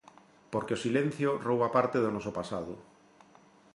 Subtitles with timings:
[0.53, 2.73] Porque o silencio rouba parte do noso pasado.